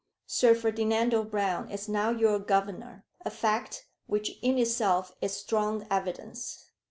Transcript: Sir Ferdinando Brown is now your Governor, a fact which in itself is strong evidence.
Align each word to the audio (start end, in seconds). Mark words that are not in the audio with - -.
Sir 0.25 0.55
Ferdinando 0.55 1.23
Brown 1.23 1.69
is 1.69 1.87
now 1.87 2.09
your 2.09 2.39
Governor, 2.39 3.05
a 3.23 3.29
fact 3.29 3.85
which 4.07 4.31
in 4.41 4.57
itself 4.57 5.11
is 5.21 5.37
strong 5.37 5.85
evidence. 5.91 6.71